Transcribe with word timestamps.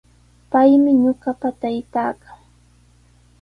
Paymi 0.51 0.91
ñuqapa 1.03 1.49
taytaaqa. 1.59 2.29